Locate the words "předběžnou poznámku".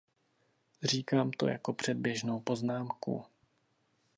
1.73-3.25